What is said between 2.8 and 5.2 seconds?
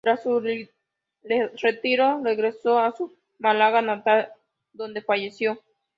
su Málaga natal, donde